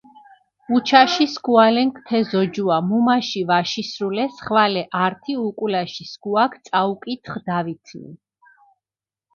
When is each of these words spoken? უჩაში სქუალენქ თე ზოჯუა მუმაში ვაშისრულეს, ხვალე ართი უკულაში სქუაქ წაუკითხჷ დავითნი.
უჩაში 0.75 1.25
სქუალენქ 1.33 1.93
თე 2.07 2.19
ზოჯუა 2.29 2.77
მუმაში 2.89 3.41
ვაშისრულეს, 3.49 4.35
ხვალე 4.45 4.83
ართი 5.03 5.33
უკულაში 5.47 6.03
სქუაქ 6.11 6.53
წაუკითხჷ 6.65 7.39
დავითნი. 7.47 8.11